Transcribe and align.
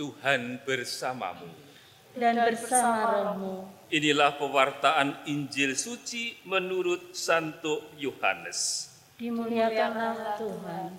Tuhan 0.00 0.64
bersamamu. 0.64 1.68
dan 2.16 2.40
bersama 2.40 3.36
rohmu. 3.36 3.68
Inilah 3.92 4.34
pewartaan 4.40 5.28
Injil 5.28 5.76
suci 5.76 6.40
menurut 6.48 7.12
Santo 7.12 7.92
Yohanes. 8.00 8.88
Dimuliakanlah 9.20 10.40
Tuhan. 10.40 10.90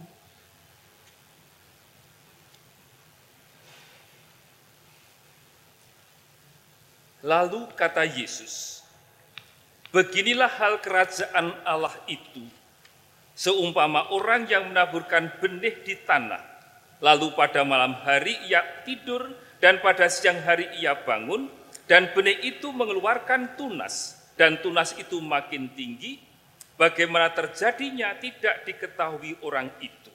Lalu 7.26 7.62
kata 7.74 8.06
Yesus, 8.06 8.81
Beginilah 9.92 10.47
hal 10.47 10.79
kerajaan 10.79 11.52
Allah 11.68 11.92
itu. 12.08 12.47
Seumpama 13.36 14.08
orang 14.15 14.47
yang 14.47 14.72
menaburkan 14.72 15.28
benih 15.44 15.83
di 15.83 15.99
tanah, 15.99 16.40
lalu 17.02 17.34
pada 17.34 17.66
malam 17.66 17.98
hari 18.05 18.38
ia 18.45 18.62
tidur 18.86 19.34
dan 19.58 19.81
pada 19.81 20.08
siang 20.08 20.42
hari 20.42 20.70
ia 20.78 20.94
bangun, 20.98 21.50
dan 21.90 22.14
benih 22.14 22.38
itu 22.46 22.70
mengeluarkan 22.73 23.58
tunas, 23.58 24.18
dan 24.38 24.58
tunas 24.62 24.94
itu 24.98 25.22
makin 25.22 25.70
tinggi, 25.73 26.22
bagaimana 26.78 27.30
terjadinya 27.34 28.16
tidak 28.18 28.66
diketahui 28.66 29.38
orang 29.45 29.70
itu. 29.82 30.09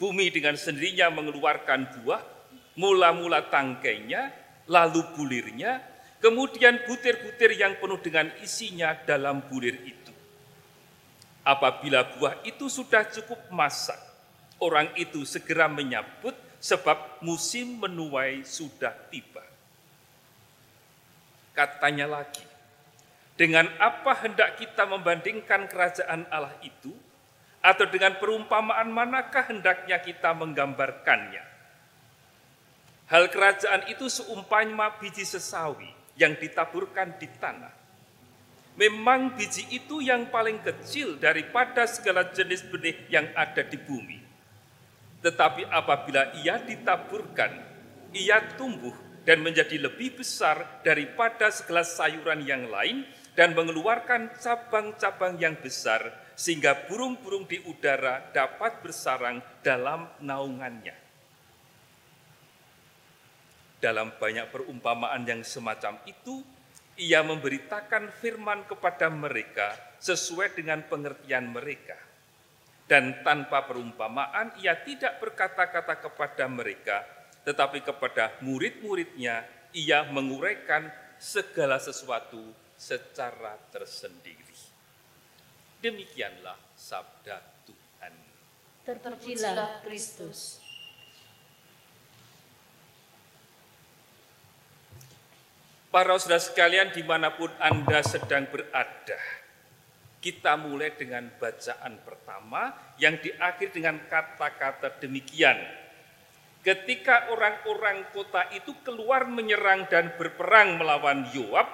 Bumi 0.00 0.32
dengan 0.32 0.56
sendirinya 0.56 1.12
mengeluarkan 1.12 2.02
buah, 2.02 2.22
mula-mula 2.74 3.46
tangkainya, 3.46 4.32
lalu 4.66 5.04
bulirnya, 5.14 5.78
kemudian 6.18 6.82
butir-butir 6.88 7.54
yang 7.54 7.78
penuh 7.78 8.00
dengan 8.00 8.32
isinya 8.42 8.96
dalam 9.06 9.44
bulir 9.46 9.76
itu. 9.86 10.12
Apabila 11.46 12.16
buah 12.16 12.42
itu 12.42 12.66
sudah 12.66 13.06
cukup 13.06 13.38
masak, 13.52 14.09
orang 14.60 14.92
itu 14.96 15.24
segera 15.24 15.66
menyambut 15.66 16.36
sebab 16.60 17.24
musim 17.24 17.80
menuai 17.80 18.44
sudah 18.44 18.92
tiba. 19.08 19.42
Katanya 21.56 22.06
lagi, 22.06 22.44
dengan 23.40 23.64
apa 23.80 24.12
hendak 24.20 24.60
kita 24.60 24.84
membandingkan 24.84 25.64
kerajaan 25.64 26.28
Allah 26.28 26.52
itu? 26.60 26.92
Atau 27.60 27.88
dengan 27.92 28.16
perumpamaan 28.16 28.88
manakah 28.88 29.52
hendaknya 29.52 30.00
kita 30.00 30.32
menggambarkannya? 30.32 31.44
Hal 33.08 33.28
kerajaan 33.28 33.84
itu 33.92 34.08
seumpama 34.08 34.96
biji 34.96 35.28
sesawi 35.28 35.88
yang 36.16 36.36
ditaburkan 36.40 37.16
di 37.20 37.28
tanah. 37.36 37.72
Memang 38.80 39.36
biji 39.36 39.68
itu 39.76 40.00
yang 40.00 40.32
paling 40.32 40.60
kecil 40.64 41.20
daripada 41.20 41.84
segala 41.84 42.32
jenis 42.32 42.64
benih 42.64 42.96
yang 43.12 43.28
ada 43.36 43.60
di 43.60 43.76
bumi. 43.76 44.29
Tetapi 45.20 45.68
apabila 45.68 46.32
ia 46.40 46.56
ditaburkan, 46.60 47.52
ia 48.16 48.40
tumbuh 48.56 48.96
dan 49.28 49.44
menjadi 49.44 49.76
lebih 49.76 50.16
besar 50.16 50.80
daripada 50.80 51.52
segala 51.52 51.84
sayuran 51.84 52.40
yang 52.42 52.72
lain 52.72 53.04
dan 53.36 53.52
mengeluarkan 53.52 54.32
cabang-cabang 54.40 55.36
yang 55.36 55.54
besar 55.60 56.32
sehingga 56.34 56.88
burung-burung 56.88 57.44
di 57.44 57.60
udara 57.68 58.32
dapat 58.32 58.80
bersarang 58.80 59.44
dalam 59.60 60.08
naungannya. 60.24 60.96
Dalam 63.80 64.12
banyak 64.16 64.48
perumpamaan 64.52 65.24
yang 65.24 65.40
semacam 65.40 66.00
itu, 66.04 66.44
ia 67.00 67.24
memberitakan 67.24 68.12
firman 68.20 68.68
kepada 68.68 69.08
mereka 69.08 69.72
sesuai 70.00 70.52
dengan 70.52 70.84
pengertian 70.84 71.48
mereka. 71.48 71.96
Dan 72.90 73.22
tanpa 73.22 73.70
perumpamaan, 73.70 74.58
ia 74.58 74.74
tidak 74.82 75.22
berkata-kata 75.22 76.02
kepada 76.02 76.50
mereka, 76.50 77.06
tetapi 77.46 77.86
kepada 77.86 78.34
murid-muridnya, 78.42 79.46
ia 79.70 80.02
menguraikan 80.10 80.90
segala 81.14 81.78
sesuatu 81.78 82.42
secara 82.74 83.54
tersendiri. 83.70 84.58
Demikianlah 85.78 86.58
sabda 86.74 87.38
Tuhan. 87.62 88.14
Terpujilah 88.82 89.86
Kristus. 89.86 90.58
Para 95.90 96.14
saudara 96.18 96.42
sekalian 96.42 96.90
di 96.90 97.06
mana 97.06 97.34
pun 97.34 97.50
Anda 97.58 98.02
sedang 98.02 98.46
berada, 98.50 99.18
kita 100.20 100.60
mulai 100.60 100.92
dengan 101.00 101.32
bacaan 101.40 101.96
pertama 102.04 102.76
yang 103.00 103.16
diakhiri 103.16 103.72
dengan 103.72 103.96
kata-kata 104.04 105.00
demikian. 105.00 105.56
Ketika 106.60 107.32
orang-orang 107.32 108.12
kota 108.12 108.52
itu 108.52 108.76
keluar 108.84 109.24
menyerang 109.24 109.88
dan 109.88 110.12
berperang 110.20 110.76
melawan 110.76 111.24
Yoab, 111.32 111.64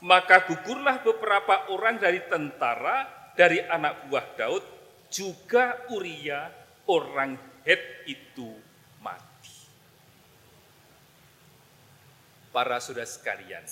maka 0.00 0.48
gugurlah 0.48 1.04
beberapa 1.04 1.68
orang 1.68 2.00
dari 2.00 2.24
tentara, 2.24 3.04
dari 3.36 3.60
anak 3.60 4.08
buah 4.08 4.26
Daud, 4.40 4.64
juga 5.12 5.84
Uria 5.92 6.48
orang 6.88 7.36
Het 7.68 8.08
itu 8.08 8.48
mati. 9.04 9.52
Para 12.48 12.80
saudara 12.80 13.04
sekalian, 13.04 13.68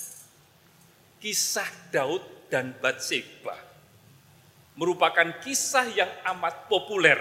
kisah 1.17 1.89
Daud 1.89 2.21
dan 2.53 2.77
Batseba 2.77 3.68
merupakan 4.79 5.43
kisah 5.43 5.91
yang 5.91 6.07
amat 6.33 6.71
populer. 6.71 7.19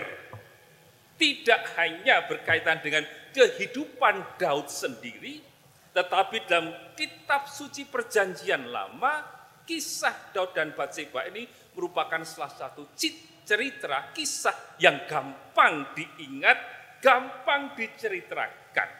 Tidak 1.18 1.74
hanya 1.74 2.30
berkaitan 2.30 2.78
dengan 2.78 3.02
kehidupan 3.34 4.38
Daud 4.38 4.70
sendiri, 4.70 5.42
tetapi 5.90 6.46
dalam 6.46 6.70
kitab 6.94 7.50
suci 7.50 7.90
perjanjian 7.90 8.70
lama, 8.70 9.26
kisah 9.66 10.30
Daud 10.30 10.54
dan 10.54 10.70
Batseba 10.78 11.26
ini 11.26 11.50
merupakan 11.74 12.22
salah 12.22 12.54
satu 12.54 12.94
cerita 12.94 14.14
kisah 14.14 14.78
yang 14.78 15.10
gampang 15.10 15.90
diingat, 15.98 16.58
gampang 17.02 17.74
diceritakan. 17.74 18.90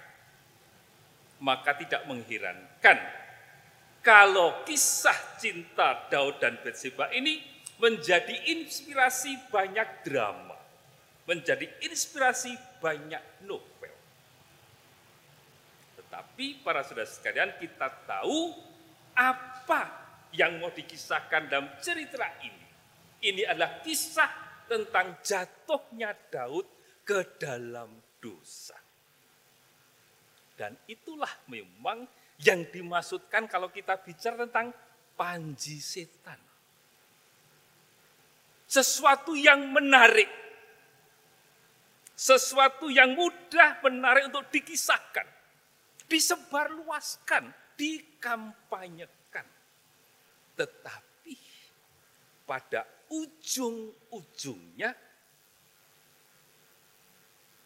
Maka 1.38 1.70
tidak 1.78 2.02
mengherankan 2.10 2.98
kalau 4.02 4.66
kisah 4.66 5.38
cinta 5.38 6.10
Daud 6.10 6.42
dan 6.42 6.58
Batseba 6.58 7.14
ini 7.14 7.57
menjadi 7.78 8.34
inspirasi 8.58 9.38
banyak 9.54 10.02
drama, 10.02 10.58
menjadi 11.30 11.66
inspirasi 11.86 12.54
banyak 12.82 13.22
novel. 13.46 13.94
Tetapi 15.98 16.62
para 16.66 16.82
saudara 16.82 17.06
sekalian 17.06 17.54
kita 17.62 17.86
tahu 18.06 18.54
apa 19.14 19.82
yang 20.34 20.58
mau 20.58 20.74
dikisahkan 20.74 21.46
dalam 21.46 21.70
cerita 21.78 22.26
ini. 22.42 22.66
Ini 23.18 23.42
adalah 23.50 23.82
kisah 23.82 24.30
tentang 24.70 25.18
jatuhnya 25.24 26.14
Daud 26.30 26.66
ke 27.02 27.38
dalam 27.40 27.98
dosa. 28.22 28.76
Dan 30.58 30.74
itulah 30.90 31.30
memang 31.46 32.06
yang 32.42 32.66
dimaksudkan 32.66 33.46
kalau 33.46 33.70
kita 33.70 33.98
bicara 33.98 34.46
tentang 34.46 34.74
panji 35.14 35.78
setan. 35.78 36.47
Sesuatu 38.68 39.32
yang 39.32 39.72
menarik. 39.72 40.28
Sesuatu 42.12 42.92
yang 42.92 43.16
mudah 43.16 43.80
menarik 43.80 44.28
untuk 44.28 44.44
dikisahkan. 44.52 45.24
Disebarluaskan, 46.04 47.48
dikampanyekan. 47.80 49.46
Tetapi 50.52 51.36
pada 52.44 52.84
ujung-ujungnya 53.08 54.92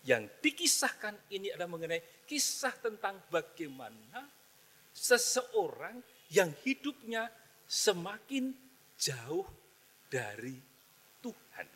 yang 0.02 0.26
dikisahkan 0.42 1.30
ini 1.30 1.54
adalah 1.54 1.70
mengenai 1.70 2.26
kisah 2.26 2.74
tentang 2.78 3.22
bagaimana 3.30 4.26
seseorang 4.90 6.02
yang 6.34 6.50
hidupnya 6.66 7.30
semakin 7.66 8.50
jauh 8.98 9.46
dari 10.10 10.71
Tuhan. 11.22 11.68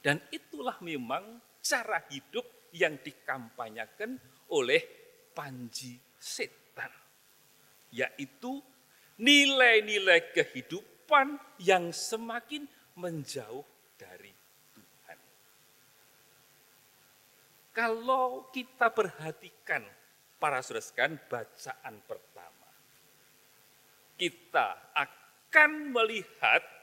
Dan 0.00 0.16
itulah 0.32 0.80
memang 0.80 1.42
cara 1.60 2.00
hidup 2.08 2.72
yang 2.72 2.96
dikampanyekan 3.02 4.16
oleh 4.54 4.80
Panji 5.36 6.00
Setan. 6.16 6.88
Yaitu 7.90 8.62
nilai-nilai 9.20 10.32
kehidupan 10.32 11.36
yang 11.60 11.92
semakin 11.92 12.64
menjauh 12.96 13.66
dari 13.98 14.32
Tuhan. 14.72 15.18
Kalau 17.76 18.48
kita 18.48 18.88
perhatikan 18.88 19.84
para 20.40 20.64
saudara 20.64 21.12
bacaan 21.28 21.94
pertama, 22.08 22.70
kita 24.16 24.68
akan 24.96 25.92
melihat 25.92 26.79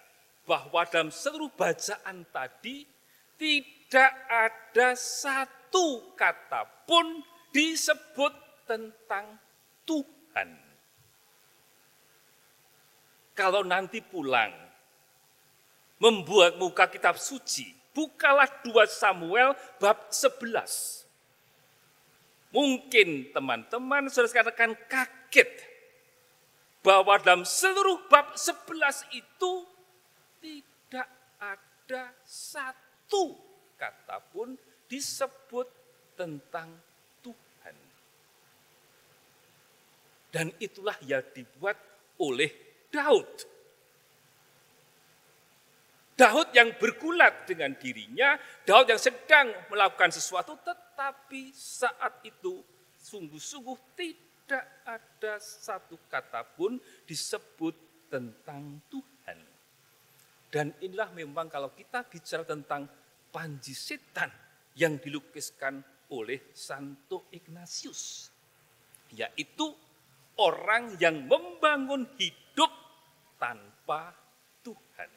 bahwa 0.47 0.88
dalam 0.88 1.11
seluruh 1.11 1.51
bacaan 1.51 2.23
tadi 2.31 2.88
tidak 3.35 4.13
ada 4.31 4.95
satu 4.95 6.15
kata 6.15 6.88
pun 6.88 7.21
disebut 7.51 8.33
tentang 8.63 9.35
Tuhan. 9.83 10.49
Kalau 13.38 13.61
nanti 13.61 14.01
pulang, 14.01 14.49
membuat 16.01 16.57
muka 16.57 16.89
kitab 16.89 17.21
suci, 17.21 17.69
bukalah 17.94 18.49
2 18.65 18.73
Samuel 18.89 19.53
bab 19.77 20.09
11. 20.09 21.05
Mungkin 22.49 23.35
teman-teman 23.35 24.09
saudara 24.09 24.49
akan 24.49 24.73
kaget 24.89 25.51
bahwa 26.81 27.19
dalam 27.19 27.44
seluruh 27.44 28.07
bab 28.07 28.33
11 28.33 29.11
itu 29.13 29.51
tidak 30.47 31.09
ada 31.44 32.15
satu 32.23 33.35
kata 33.75 34.23
pun 34.31 34.55
disebut 34.88 35.67
tentang 36.15 36.71
Tuhan. 37.19 37.75
Dan 40.31 40.47
itulah 40.63 40.95
yang 41.03 41.23
dibuat 41.35 41.75
oleh 42.23 42.47
Daud. 42.88 43.27
Daud 46.17 46.49
yang 46.55 46.73
bergulat 46.79 47.45
dengan 47.45 47.75
dirinya, 47.77 48.39
Daud 48.65 48.89
yang 48.89 48.97
sedang 48.97 49.53
melakukan 49.69 50.09
sesuatu, 50.09 50.57
tetapi 50.63 51.53
saat 51.53 52.25
itu 52.25 52.63
sungguh-sungguh 52.97 53.77
tidak 53.94 54.65
ada 54.81 55.38
satu 55.38 55.99
kata 56.09 56.41
pun 56.57 56.79
disebut 57.05 57.75
tentang 58.09 58.81
Tuhan. 58.89 59.16
Dan 60.47 60.71
inilah 60.79 61.11
memang 61.11 61.51
kalau 61.51 61.75
kita 61.75 62.07
bicara 62.07 62.47
tentang 62.47 62.88
panji 63.27 63.75
setan 63.75 64.31
yang 64.79 64.95
dilukiskan 64.95 65.83
oleh 66.15 66.55
Santo 66.55 67.27
Ignatius, 67.35 68.31
yaitu 69.11 69.67
orang 70.39 70.95
yang 71.03 71.27
membangun 71.27 72.07
hidup 72.15 72.71
tanpa 73.35 74.15
Tuhan. 74.63 75.11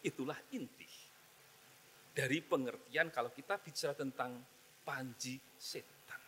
Itulah 0.00 0.40
inti 0.56 0.88
dari 2.16 2.40
pengertian 2.40 3.12
kalau 3.12 3.28
kita 3.28 3.60
bicara 3.60 3.92
tentang 3.92 4.40
panji 4.80 5.36
setan. 5.60 6.20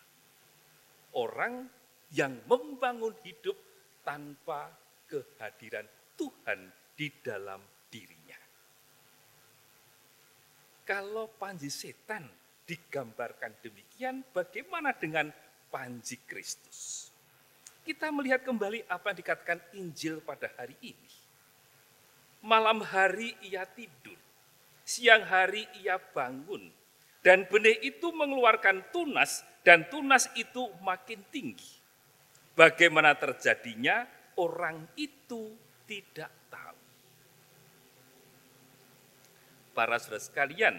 Orang 1.17 1.69
yang 2.13 2.45
membangun 2.45 3.17
hidup 3.25 3.57
tanpa 4.05 4.73
kehadiran 5.09 5.85
Tuhan 6.17 6.61
di 6.97 7.09
dalam 7.21 7.61
dirinya. 7.93 8.41
Kalau 10.89 11.29
panji 11.37 11.69
setan 11.69 12.25
digambarkan 12.65 13.53
demikian, 13.61 14.25
bagaimana 14.33 14.97
dengan 14.97 15.29
panji 15.69 16.17
Kristus? 16.25 17.13
Kita 17.85 18.09
melihat 18.09 18.43
kembali 18.43 18.89
apa 18.89 19.13
yang 19.13 19.19
dikatakan 19.21 19.61
Injil 19.77 20.25
pada 20.25 20.49
hari 20.57 20.75
ini. 20.81 21.11
Malam 22.43 22.83
hari 22.83 23.39
ia 23.45 23.63
tidur, 23.69 24.19
siang 24.83 25.23
hari 25.23 25.69
ia 25.79 26.01
bangun, 26.01 26.75
dan 27.23 27.47
benih 27.47 27.79
itu 27.87 28.11
mengeluarkan 28.11 28.83
tunas, 28.91 29.47
dan 29.63 29.87
tunas 29.87 30.27
itu 30.35 30.67
makin 30.83 31.23
tinggi. 31.31 31.79
Bagaimana 32.59 33.15
terjadinya, 33.15 34.03
orang 34.35 34.91
itu 34.99 35.55
tidak 35.87 36.31
para 39.73 39.97
saudara 39.99 40.23
sekalian, 40.23 40.77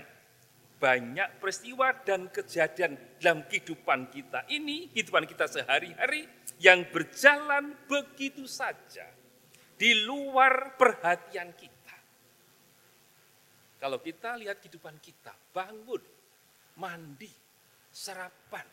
banyak 0.77 1.39
peristiwa 1.39 1.95
dan 2.03 2.27
kejadian 2.27 2.99
dalam 3.17 3.47
kehidupan 3.47 4.11
kita 4.11 4.43
ini, 4.51 4.91
kehidupan 4.91 5.23
kita 5.23 5.47
sehari-hari 5.47 6.27
yang 6.59 6.83
berjalan 6.91 7.75
begitu 7.87 8.43
saja 8.45 9.07
di 9.79 10.03
luar 10.03 10.75
perhatian 10.75 11.55
kita. 11.55 11.95
Kalau 13.79 13.99
kita 13.99 14.39
lihat 14.39 14.63
kehidupan 14.63 14.95
kita, 15.03 15.35
bangun, 15.51 16.03
mandi, 16.79 17.31
sarapan, 17.91 18.63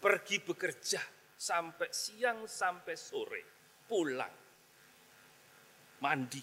pergi 0.00 0.40
bekerja 0.40 1.00
sampai 1.36 1.88
siang 1.92 2.48
sampai 2.48 2.96
sore, 2.96 3.42
pulang, 3.84 4.36
mandi, 6.00 6.40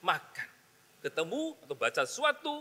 makan, 0.00 0.50
ketemu 1.00 1.56
atau 1.64 1.76
baca 1.76 2.02
sesuatu, 2.04 2.54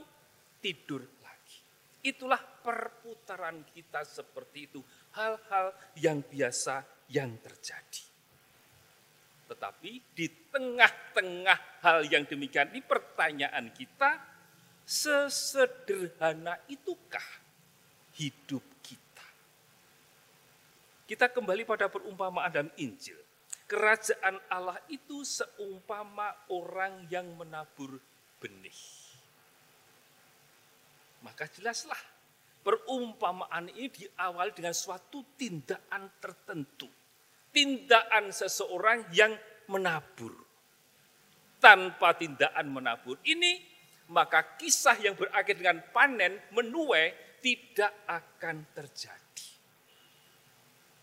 tidur 0.59 1.03
lagi. 1.23 1.59
Itulah 2.05 2.39
perputaran 2.39 3.65
kita 3.73 4.05
seperti 4.05 4.69
itu. 4.69 4.79
Hal-hal 5.15 5.73
yang 5.97 6.21
biasa 6.21 6.85
yang 7.09 7.37
terjadi. 7.41 8.03
Tetapi 9.45 9.91
di 10.17 10.25
tengah-tengah 10.49 11.85
hal 11.85 11.99
yang 12.09 12.25
demikian 12.25 12.73
ini 12.73 12.81
pertanyaan 12.81 13.69
kita, 13.69 14.17
sesederhana 14.81 16.57
itukah 16.65 17.25
hidup 18.17 18.65
kita? 18.81 19.25
Kita 21.05 21.29
kembali 21.29 21.61
pada 21.69 21.85
perumpamaan 21.85 22.49
dalam 22.49 22.73
Injil. 22.81 23.21
Kerajaan 23.65 24.41
Allah 24.49 24.77
itu 24.89 25.25
seumpama 25.25 26.33
orang 26.53 27.05
yang 27.09 27.25
menabur 27.33 27.97
benih. 28.45 28.81
Maka 31.25 31.49
jelaslah 31.49 31.97
perumpamaan 32.61 33.73
ini 33.73 33.89
diawali 33.89 34.53
dengan 34.53 34.77
suatu 34.77 35.25
tindakan 35.33 36.21
tertentu. 36.21 36.85
Tindakan 37.49 38.29
seseorang 38.29 39.09
yang 39.09 39.33
menabur. 39.73 40.37
Tanpa 41.57 42.13
tindakan 42.13 42.69
menabur 42.69 43.17
ini, 43.25 43.57
maka 44.13 44.53
kisah 44.61 45.01
yang 45.01 45.17
berakhir 45.17 45.57
dengan 45.57 45.81
panen 45.89 46.37
menuai 46.53 47.39
tidak 47.41 48.05
akan 48.05 48.69
terjadi. 48.77 49.49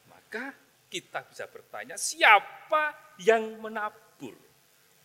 Maka 0.07 0.55
kita 0.87 1.27
bisa 1.27 1.51
bertanya, 1.51 1.99
siapa 1.99 3.17
yang 3.19 3.59
menabur? 3.59 4.39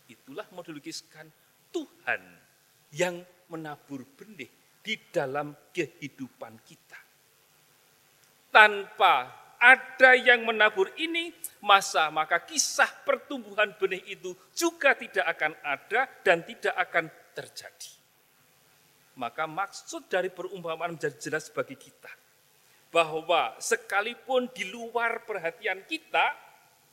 Itulah 0.06 0.46
model 0.54 0.78
lukiskan 0.78 1.26
Tuhan 1.72 2.22
yang 2.94 3.20
menabur 3.48 4.04
benih 4.16 4.48
di 4.82 4.94
dalam 5.12 5.52
kehidupan 5.72 6.54
kita. 6.64 7.00
Tanpa 8.48 9.28
ada 9.58 10.14
yang 10.14 10.46
menabur 10.46 10.88
ini, 10.96 11.34
masa 11.60 12.08
maka 12.14 12.40
kisah 12.46 12.88
pertumbuhan 13.02 13.74
benih 13.76 14.00
itu 14.06 14.32
juga 14.54 14.94
tidak 14.94 15.26
akan 15.36 15.52
ada 15.66 16.00
dan 16.22 16.46
tidak 16.46 16.74
akan 16.78 17.04
terjadi. 17.34 17.92
Maka 19.18 19.50
maksud 19.50 20.06
dari 20.06 20.30
perumpamaan 20.30 20.94
menjadi 20.94 21.18
jelas 21.18 21.50
bagi 21.50 21.74
kita. 21.74 22.08
Bahwa 22.88 23.58
sekalipun 23.60 24.48
di 24.54 24.64
luar 24.70 25.26
perhatian 25.28 25.84
kita, 25.84 26.32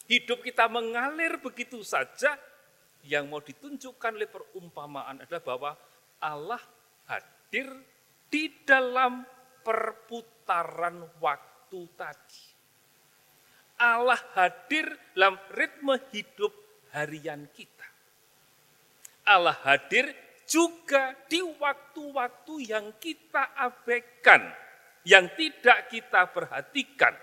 hidup 0.09 0.41
kita 0.43 0.67
mengalir 0.67 1.39
begitu 1.39 1.79
saja, 1.85 2.35
yang 3.05 3.29
mau 3.29 3.41
ditunjukkan 3.41 4.11
oleh 4.17 4.29
perumpamaan 4.29 5.21
adalah 5.21 5.43
bahwa 5.45 5.71
Allah 6.21 6.61
hadir 7.05 7.69
di 8.29 8.49
dalam 8.65 9.21
perputaran 9.61 11.05
waktu 11.21 11.79
tadi. 11.93 12.43
Allah 13.75 14.19
hadir 14.33 14.87
dalam 15.13 15.35
ritme 15.51 15.99
hidup 16.15 16.53
harian 16.95 17.45
kita. 17.51 17.87
Allah 19.25 19.57
hadir 19.65 20.13
juga 20.45 21.17
di 21.25 21.41
waktu-waktu 21.41 22.53
yang 22.69 22.93
kita 23.01 23.57
abaikan, 23.57 24.45
yang 25.03 25.27
tidak 25.33 25.89
kita 25.89 26.29
perhatikan. 26.29 27.13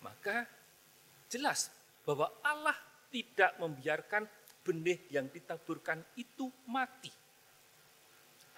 Maka 0.00 0.46
jelas 1.26 1.68
bahwa 2.06 2.30
Allah 2.46 2.78
tidak 3.10 3.58
membiarkan 3.58 4.24
benih 4.66 5.06
yang 5.14 5.30
ditaburkan 5.30 6.02
itu 6.18 6.50
mati. 6.66 7.14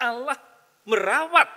Allah 0.01 0.37
merawat 0.89 1.49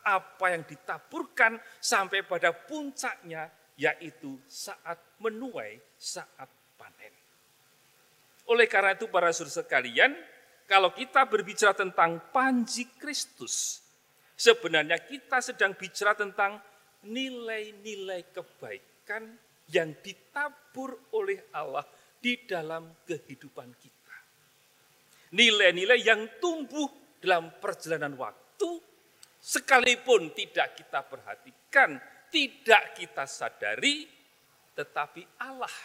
apa 0.00 0.46
yang 0.56 0.64
ditaburkan 0.64 1.60
sampai 1.76 2.24
pada 2.24 2.56
puncaknya 2.56 3.52
yaitu 3.76 4.40
saat 4.48 4.96
menuai, 5.20 5.76
saat 6.00 6.48
panen. 6.80 7.12
Oleh 8.48 8.64
karena 8.64 8.96
itu 8.96 9.08
para 9.12 9.28
saudara 9.36 9.60
sekalian, 9.60 10.16
kalau 10.64 10.92
kita 10.96 11.28
berbicara 11.28 11.76
tentang 11.76 12.32
panji 12.32 12.88
Kristus, 12.96 13.84
sebenarnya 14.36 15.00
kita 15.00 15.44
sedang 15.44 15.76
bicara 15.76 16.16
tentang 16.16 16.60
nilai-nilai 17.04 18.32
kebaikan 18.32 19.36
yang 19.72 19.96
ditabur 20.02 20.98
oleh 21.16 21.40
Allah 21.54 21.86
di 22.20 22.44
dalam 22.44 22.92
kehidupan 23.08 23.68
kita. 23.80 24.16
Nilai-nilai 25.32 25.98
yang 26.04 26.38
tumbuh 26.38 27.16
dalam 27.16 27.56
perjalanan 27.56 28.12
waktu, 28.20 28.70
sekalipun 29.40 30.36
tidak 30.36 30.76
kita 30.76 31.00
perhatikan, 31.08 31.96
tidak 32.28 32.94
kita 32.94 33.24
sadari, 33.24 34.04
tetapi 34.76 35.24
Allah 35.40 35.76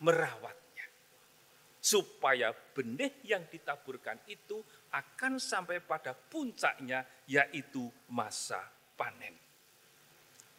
merawatnya. 0.00 0.86
Supaya 1.78 2.50
benih 2.52 3.22
yang 3.26 3.46
ditaburkan 3.50 4.22
itu 4.30 4.62
akan 4.94 5.42
sampai 5.42 5.82
pada 5.82 6.14
puncaknya, 6.14 7.06
yaitu 7.26 7.86
masa 8.12 8.60
panen. 8.98 9.34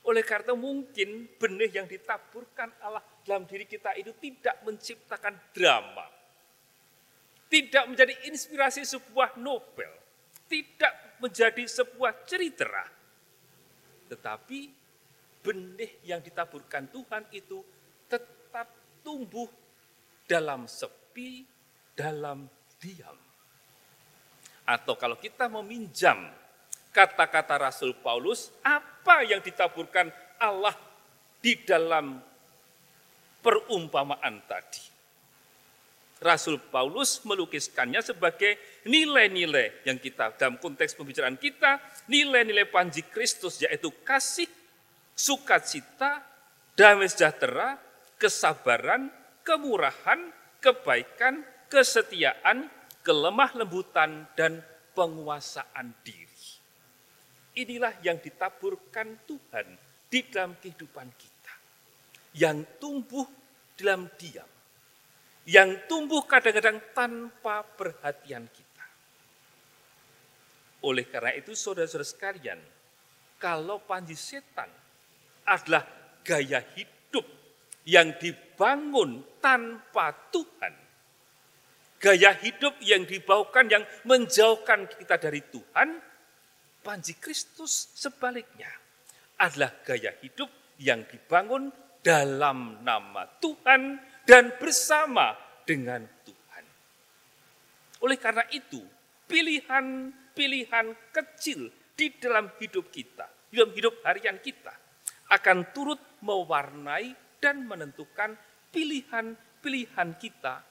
Oleh 0.08 0.24
karena 0.24 0.56
mungkin 0.56 1.28
benih 1.38 1.70
yang 1.70 1.86
ditaburkan 1.86 2.72
Allah 2.82 3.04
dalam 3.26 3.46
diri 3.46 3.66
kita 3.66 3.96
itu 3.96 4.16
tidak 4.18 4.62
menciptakan 4.66 5.36
drama. 5.54 6.08
Tidak 7.50 7.90
menjadi 7.90 8.14
inspirasi 8.30 8.86
sebuah 8.86 9.42
novel. 9.42 9.90
Tidak 10.46 11.22
menjadi 11.22 11.66
sebuah 11.66 12.26
cerita. 12.26 12.86
Tetapi 14.10 14.60
benih 15.42 16.04
yang 16.06 16.22
ditaburkan 16.22 16.90
Tuhan 16.90 17.24
itu 17.34 17.62
tetap 18.06 18.68
tumbuh 19.02 19.50
dalam 20.30 20.70
sepi, 20.70 21.46
dalam 21.98 22.46
diam. 22.78 23.18
Atau 24.70 24.94
kalau 24.94 25.18
kita 25.18 25.50
meminjam 25.50 26.30
kata-kata 26.94 27.58
Rasul 27.58 27.98
Paulus, 27.98 28.54
apa 28.62 29.26
yang 29.26 29.42
ditaburkan 29.42 30.14
Allah 30.38 30.78
di 31.42 31.58
dalam 31.66 32.29
perumpamaan 33.42 34.44
tadi. 34.46 35.00
Rasul 36.20 36.60
Paulus 36.60 37.24
melukiskannya 37.24 38.04
sebagai 38.04 38.60
nilai-nilai 38.84 39.88
yang 39.88 39.96
kita 39.96 40.36
dalam 40.36 40.60
konteks 40.60 41.00
pembicaraan 41.00 41.40
kita, 41.40 41.80
nilai-nilai 42.12 42.68
panji 42.68 43.08
Kristus 43.08 43.64
yaitu 43.64 43.88
kasih, 44.04 44.52
sukacita, 45.16 46.20
damai 46.76 47.08
sejahtera, 47.08 47.80
kesabaran, 48.20 49.08
kemurahan, 49.48 50.20
kebaikan, 50.60 51.40
kesetiaan, 51.72 52.68
kelemah 53.00 53.56
lembutan 53.56 54.28
dan 54.36 54.60
penguasaan 54.92 55.96
diri. 56.04 56.28
Inilah 57.64 57.96
yang 58.04 58.20
ditaburkan 58.20 59.24
Tuhan 59.24 59.68
di 60.12 60.20
dalam 60.28 60.60
kehidupan 60.60 61.08
kita. 61.16 61.39
Yang 62.38 62.66
tumbuh 62.78 63.26
dalam 63.78 64.10
diam. 64.20 64.48
Yang 65.50 65.90
tumbuh 65.90 66.22
kadang-kadang 66.30 66.78
tanpa 66.94 67.66
perhatian 67.66 68.46
kita. 68.46 68.86
Oleh 70.86 71.10
karena 71.10 71.34
itu 71.36 71.58
saudara-saudara 71.58 72.06
sekalian, 72.06 72.60
kalau 73.42 73.82
panji 73.82 74.14
setan 74.14 74.70
adalah 75.44 75.84
gaya 76.22 76.62
hidup 76.78 77.26
yang 77.90 78.14
dibangun 78.22 79.26
tanpa 79.42 80.14
Tuhan, 80.30 80.74
gaya 81.98 82.32
hidup 82.38 82.78
yang 82.86 83.10
dibawakan 83.10 83.66
yang 83.68 83.84
menjauhkan 84.06 84.86
kita 84.86 85.18
dari 85.18 85.42
Tuhan, 85.50 86.10
Panji 86.80 87.20
Kristus 87.20 87.92
sebaliknya 87.92 88.72
adalah 89.36 89.84
gaya 89.84 90.16
hidup 90.24 90.48
yang 90.80 91.04
dibangun 91.04 91.68
dalam 92.00 92.80
nama 92.84 93.28
Tuhan 93.40 94.00
dan 94.24 94.56
bersama 94.58 95.36
dengan 95.68 96.06
Tuhan. 96.24 96.64
Oleh 98.06 98.18
karena 98.18 98.46
itu, 98.54 98.80
pilihan-pilihan 99.28 100.88
kecil 101.12 101.68
di 101.94 102.08
dalam 102.16 102.48
hidup 102.58 102.88
kita, 102.90 103.28
di 103.52 103.60
dalam 103.60 103.76
hidup 103.76 104.00
harian 104.08 104.40
kita, 104.40 104.72
akan 105.30 105.76
turut 105.76 106.00
mewarnai 106.24 107.14
dan 107.38 107.68
menentukan 107.68 108.34
pilihan-pilihan 108.72 110.10
kita 110.18 110.64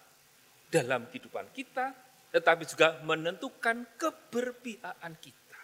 dalam 0.68 1.08
kehidupan 1.08 1.52
kita, 1.52 1.92
tetapi 2.32 2.62
juga 2.68 3.00
menentukan 3.04 3.84
keberpihakan 3.96 5.14
kita. 5.20 5.60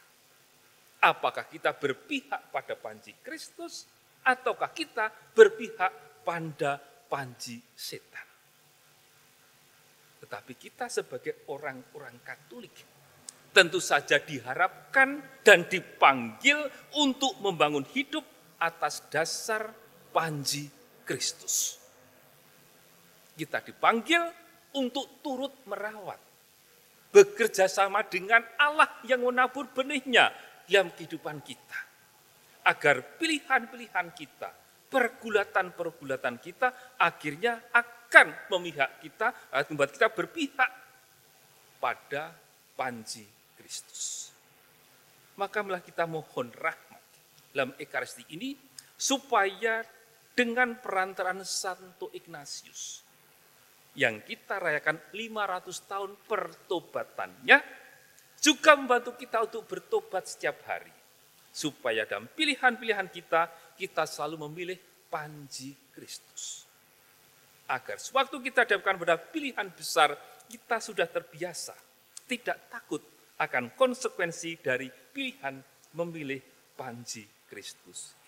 Apakah 1.04 1.44
kita 1.48 1.76
berpihak 1.76 2.48
pada 2.48 2.72
panji 2.80 3.12
Kristus 3.20 3.84
ataukah 4.24 4.72
kita 4.72 5.12
berpihak 5.36 6.24
pada 6.24 6.80
panji 7.06 7.60
setan? 7.76 8.26
Tetapi 10.24 10.52
kita 10.56 10.88
sebagai 10.88 11.44
orang-orang 11.52 12.16
Katolik 12.24 12.72
tentu 13.54 13.78
saja 13.78 14.18
diharapkan 14.18 15.22
dan 15.46 15.70
dipanggil 15.70 16.58
untuk 16.98 17.38
membangun 17.38 17.86
hidup 17.94 18.26
atas 18.58 19.06
dasar 19.06 19.70
panji 20.10 20.66
Kristus. 21.06 21.78
Kita 23.38 23.62
dipanggil 23.62 24.24
untuk 24.74 25.22
turut 25.22 25.54
merawat, 25.70 26.18
bekerja 27.14 27.70
sama 27.70 28.02
dengan 28.02 28.42
Allah 28.58 28.90
yang 29.06 29.22
menabur 29.22 29.70
benihnya 29.70 30.34
dalam 30.66 30.90
kehidupan 30.90 31.38
kita. 31.46 31.93
Agar 32.64 33.20
pilihan-pilihan 33.20 34.08
kita, 34.16 34.50
pergulatan-pergulatan 34.88 36.40
kita 36.40 36.96
akhirnya 36.96 37.68
akan 37.72 38.48
memihak 38.48 39.04
kita, 39.04 39.52
membuat 39.68 39.92
kita 39.92 40.08
berpihak 40.08 40.70
pada 41.76 42.32
panji 42.72 43.28
Kristus. 43.58 44.32
Maka 45.36 45.60
malah 45.60 45.82
kita 45.82 46.06
mohon 46.08 46.48
rahmat 46.54 47.04
dalam 47.52 47.74
Ekaristi 47.76 48.24
ini 48.32 48.54
supaya 48.94 49.82
dengan 50.34 50.78
perantaraan 50.78 51.42
Santo 51.42 52.10
Ignatius 52.14 53.04
yang 53.94 54.26
kita 54.26 54.58
rayakan 54.58 54.98
500 55.14 55.90
tahun 55.90 56.12
pertobatannya, 56.26 57.58
juga 58.42 58.70
membantu 58.74 59.14
kita 59.14 59.46
untuk 59.46 59.70
bertobat 59.70 60.26
setiap 60.26 60.66
hari. 60.66 61.03
Supaya 61.54 62.02
dalam 62.02 62.26
pilihan-pilihan 62.26 63.06
kita, 63.14 63.46
kita 63.78 64.02
selalu 64.10 64.50
memilih 64.50 64.78
panji 65.06 65.70
Kristus. 65.94 66.66
Agar 67.70 68.02
sewaktu 68.02 68.42
kita 68.42 68.66
dapatkan 68.66 68.98
pada 68.98 69.16
pilihan 69.16 69.70
besar, 69.70 70.18
kita 70.50 70.82
sudah 70.82 71.06
terbiasa, 71.06 71.78
tidak 72.26 72.58
takut 72.66 73.00
akan 73.38 73.78
konsekuensi 73.78 74.58
dari 74.58 74.90
pilihan 74.90 75.62
memilih 75.94 76.42
panji 76.74 77.22
Kristus. 77.46 78.23